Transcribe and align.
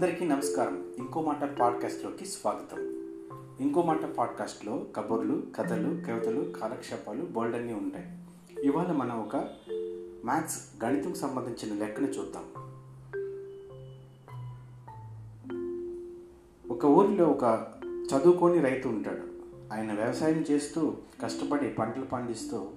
అందరికీ 0.00 0.28
నమస్కారం. 0.28 0.84
ఇంకో 0.98 1.22
మాట 1.22 1.58
పాడ్కాస్ట్లోకి 1.58 2.24
స్వాగతం. 2.24 2.78
ఇంకో 3.60 3.82
మాట 3.82 4.04
పాడ్కాస్ట్లో 4.04 4.86
కబుర్లు 4.96 5.42
కథలు 5.56 6.04
కవితలు 6.06 6.52
కాలక్షేపాలు 6.60 7.22
బోల్డ్ 7.22 7.56
అన్నీ 7.56 7.72
ఉంటాయి. 7.72 8.18
ఇవాళ 8.66 8.86
మనం 8.86 9.22
ఒక 9.22 9.36
మ్యాథ్స్ 10.24 10.84
గణితం 10.84 11.14
సంబంధించిన 11.14 11.78
లెక్కను 11.78 12.06
చూద్దాం. 12.06 12.44
ఒక 16.70 16.84
ఊరిలో 16.84 17.24
ఒక 17.24 17.66
చదువుకొని 17.84 18.58
రైతు 18.58 18.88
ఉంటాడు. 18.88 19.22
ఆయన 19.74 19.92
వ్యవసాయం 19.92 20.44
చేస్తూ 20.50 20.96
కష్టపడి 21.22 21.68
పంటలు 21.68 22.04
పండిస్తూ 22.04 22.68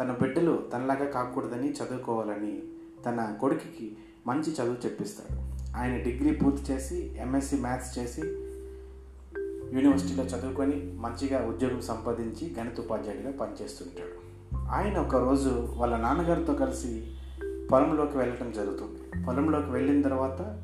తన 0.00 0.16
బిడ్డలు 0.22 0.68
తనలాగా 0.72 1.04
కాకూడదని 1.04 1.72
చదువుకోవాలని 1.72 2.62
తన 3.06 3.36
కొడుకుకి 3.40 3.96
మంచి 4.26 4.52
చదువు 4.52 4.76
చెప్పిస్తాడు. 4.84 5.57
ఆయన 5.76 5.96
డిగ్రీ 5.96 6.34
పూర్తి 6.34 6.72
చేసి 6.72 7.12
ఎంఎస్సి 7.18 7.56
మ్యాథ్స్ 7.56 7.98
చేసి 7.98 8.22
యూనివర్సిటీలో 9.72 10.24
చదువుకొని 10.24 10.92
మంచిగా 10.96 11.46
ఉద్యోగం 11.46 11.80
సంపాదించి 11.80 12.54
గణిత 12.58 12.80
ఉపాధ్యాయుడిగా 12.80 13.30
పనిచేస్తుంటాడు. 13.30 14.28
ఆయన 14.70 14.98
ఒకరోజు 14.98 15.68
వాళ్ళ 15.76 15.96
నాన్నగారితో 15.96 16.54
కలిసి 16.54 17.06
పొలంలోకి 17.72 18.18
వెళ్ళటం 18.18 18.52
జరుగుతుంది. 18.52 19.24
పొలంలోకి 19.24 19.70
వెళ్ళిన 19.70 20.02
తర్వాత 20.02 20.62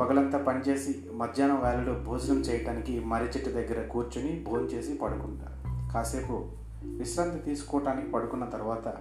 పగలంతా 0.00 0.38
పనిచేసి 0.38 1.02
మధ్యాహ్నం 1.12 1.62
వేళలో 1.62 1.98
భోజనం 1.98 2.40
చేయడానికి 2.40 3.00
మర్రి 3.00 3.28
చెట్టు 3.28 3.50
దగ్గర 3.50 3.86
కూర్చుని 3.86 4.44
భోజనం 4.48 4.66
చేసి 4.66 4.94
పడుకుంటారు. 4.94 5.54
కాసేపు 5.92 6.44
విశ్రాంతి 6.84 7.38
తీసుకోవటానికి 7.38 8.10
పడుకున్న 8.10 8.44
తర్వాత 8.44 8.94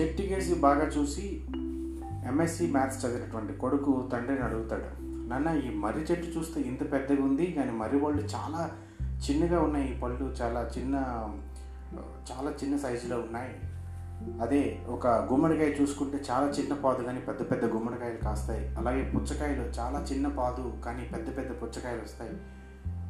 చెట్టుకేసి 0.00 0.54
బాగా 0.54 0.86
చూసి 0.86 1.44
ఎంఎస్సి 2.26 2.66
మ్యాథ్స్ 2.66 3.06
చదివినటువంటి 3.06 3.52
కొడుకు 3.52 4.08
తండ్రిని 4.12 4.40
అడుగుతాడు 4.40 4.88
నాన్న 5.28 5.60
ఈ 5.60 5.70
మర్రి 5.74 6.02
చెట్టు 6.02 6.38
చూస్తే 6.38 6.60
ఇంత 6.60 6.92
పెద్దగా 6.92 7.22
ఉంది 7.24 7.46
కానీ 7.52 7.70
మర్రి 7.70 7.98
పళ్ళు 8.00 8.22
చాలా 8.22 8.70
చిన్నగా 9.30 9.60
ఉన్నాయి 9.62 9.96
ఈ 9.96 10.00
పళ్ళు 10.00 10.34
చాలా 10.42 10.70
చిన్న 10.78 10.94
చాలా 12.30 12.50
చిన్న 12.50 12.76
సైజులో 12.76 13.16
ఉన్నాయి. 13.18 13.54
అదే 14.40 14.82
ఒక 14.88 15.06
గుమ్మడికాయ 15.06 15.70
చూసుకుంటే 15.80 16.24
చాలా 16.30 16.46
చిన్న 16.46 16.74
పాదు 16.74 17.02
కానీ 17.02 17.20
పెద్ద 17.20 17.50
పెద్ద 17.50 17.64
గుమ్మడికాయలు 17.64 18.16
కాస్తాయి. 18.16 18.68
అలాగే 18.68 19.12
పుచ్చకాయలు 19.16 19.62
చాలా 19.78 20.06
చిన్న 20.12 20.28
పాదు 20.28 20.74
కానీ 20.84 21.10
పెద్ద 21.14 21.36
పెద్ద 21.36 21.50
పుచ్చకాయలు 21.62 22.00
వస్తాయి. 22.00 22.36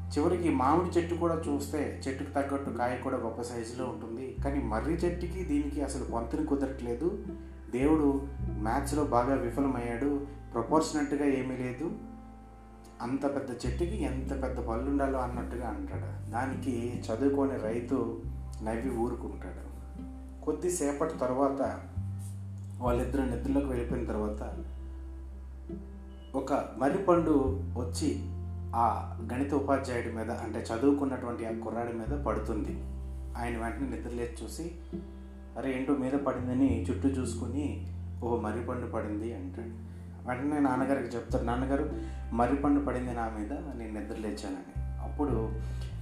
చివరికి 0.07 0.51
మామిడి 0.51 0.99
చెట్టు 0.99 1.15
కూడా 1.15 1.43
చూస్తే 1.49 2.01
చెట్టుకు 2.09 2.31
తగ్గట్టు 2.31 2.71
కాయ 2.71 2.97
కూడా 2.97 3.17
గొప్ప 3.17 3.43
సైజులో 3.43 3.85
ఉంటుంది. 3.87 4.37
కానీ 4.45 4.63
మర్రి 4.63 4.95
చెట్టుకి 4.95 5.45
దీనికి 5.45 5.83
అసలు 5.83 6.05
పొంతని 6.05 6.47
కుదరట్లేదు. 6.47 7.25
దేవుడు 7.71 8.27
మ్యాథ్స్లో 8.57 9.05
బాగా 9.05 9.35
విఫలమయ్యాడు. 9.35 10.27
ప్రపోర్షనట్గా 10.55 11.25
ఏమీ 11.25 11.57
లేదు. 11.57 11.91
అంత 13.03 13.25
పెద్ద 13.25 13.51
చెట్టుకి 13.51 14.03
ఎంత 14.03 14.31
పెద్ద 14.43 14.59
పళ్ళు 14.59 14.91
ఉండాలో 14.91 15.19
అన్నట్టుగా 15.19 15.69
అంటాడు. 15.69 16.31
దానికి 16.31 17.03
చదువుకోని 17.11 17.57
రైతు 17.57 18.21
నవ్వి 18.63 18.97
ఊరుకుంటాడు. 18.97 19.67
కొద్దిసేపటి 20.45 21.19
తర్వాత 21.19 21.81
వాళ్ళిద్దరు 22.79 23.23
నిద్రలోకి 23.23 23.67
వెళ్ళిపోయిన 23.67 24.07
తర్వాత 24.07 24.53
ఒక 26.35 26.53
మర్రిపండు 26.79 27.61
వచ్చి 27.77 28.21
ఆ 28.75 29.17
గణిత 29.33 29.55
ఉపాధ్యాయుడి 29.55 30.13
మీద 30.13 30.31
అంటే 30.31 30.67
చదువుకున్నటువంటి 30.75 31.47
ఆ 31.47 31.51
కుర్రాడి 31.51 31.93
మీద 31.93 32.25
పడుతుంది. 32.25 32.85
ఆయన 33.39 33.59
వెంటనే 33.59 33.97
నిద్రలేచి 33.97 34.45
చూసి 34.45 34.71
అరే 35.59 35.77
ఏంటో 35.77 35.97
మీద 35.97 36.13
పడిందని 36.13 36.87
చుట్టూ 36.91 37.09
చూసుకుని 37.09 37.87
ఓ 38.23 38.41
మర్రిపండు 38.41 38.87
పడింది 38.87 39.35
అంటాడు 39.35 39.97
వెంటనే 40.29 40.61
నాన్నగారికి 40.61 41.17
చెప్తారు 41.17 41.45
నాన్నగారు 41.45 41.91
మర్రిపండు 42.33 42.85
పడింది 42.85 43.13
నా 43.15 43.37
మీద 43.39 43.53
నేను 43.53 44.01
నిద్ర 44.01 44.17
లేచానని. 44.21 44.73
అప్పుడు 44.77 45.53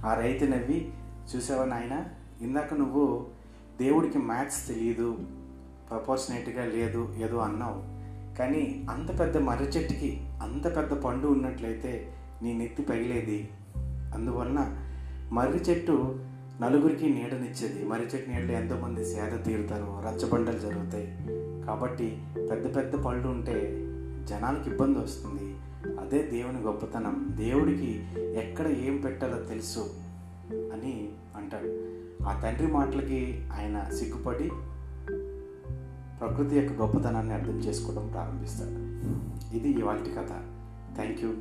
ఆ 0.05 0.13
రైతు 0.13 0.45
నవ్వి 0.45 0.93
చూసావా 1.35 1.65
నాయన 1.65 2.05
ఇందాక 2.41 2.73
నువ్వు 2.73 3.27
దేవుడికి 3.79 4.17
మ్యాథ్స్ 4.17 4.67
తెలియదు 4.67 5.17
ప్రపోర్షనేట్గా 5.89 6.65
లేదు 6.65 7.15
ఏదో 7.17 7.37
అన్నావు. 7.37 7.95
కానీ 8.37 8.85
అంత 8.89 9.19
పెద్ద 9.19 9.37
మర్రి 9.37 9.65
చెట్టుకి 9.65 10.19
అంత 10.41 10.77
పెద్ద 10.77 10.93
పండు 10.93 11.27
ఉన్నట్లయితే 11.27 12.13
నీ 12.43 12.53
నెత్తి 12.53 12.83
పగిలేది. 12.83 13.49
అందువలన 14.15 14.87
మర్రి 15.31 15.57
చెట్టు 15.57 16.19
నలుగురికి 16.61 17.09
నీడనిచ్చేది. 17.09 17.85
మర్రి 17.85 18.07
చెట్టు 18.07 18.29
నీడలో 18.29 18.53
ఎంతోమంది 18.53 19.05
సేద 19.05 19.45
తీరుతారు 19.45 20.01
రచ్చబండలు 20.07 20.59
జరుగుతాయి. 20.59 21.07
కాబట్టి 21.67 22.23
పెద్ద 22.51 22.75
పెద్ద 22.75 22.95
పళ్ళు 22.95 23.27
ఉంటే 23.27 23.85
జనానికి 24.25 24.69
ఇబ్బంది 24.69 24.99
వస్తుంది. 24.99 25.55
అదే 25.99 26.23
దేవుని 26.23 26.59
గొప్పతనం. 26.59 27.33
దేవుడికి 27.35 28.07
ఎక్కడ 28.17 28.67
ఏం 28.67 28.97
పెట్టాలో 28.97 29.39
తెలుసు 29.39 29.79
అని 30.53 31.09
అంటాడు. 31.35 31.95
ఆ 32.23 32.41
తండ్రి 32.41 32.67
మాటలకి 32.67 33.49
ఆయన 33.53 33.89
సిగ్గుపడి 33.93 34.51
ప్రకృతి 36.19 36.59
యొక్క 36.59 36.81
గొప్పతనాన్ని 36.81 37.33
అర్థం 37.33 37.59
చేసుకోవడం 37.59 38.07
ప్రారంభిస్తాడు. 38.07 38.95
ఇది 39.55 39.69
ఇవాళ 39.69 39.97
కథ. 39.97 40.29
Thank 40.95 41.23
you 41.23 41.33